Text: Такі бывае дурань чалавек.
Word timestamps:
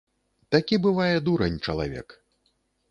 Такі 0.55 0.75
бывае 0.85 1.15
дурань 1.29 1.61
чалавек. 1.65 2.19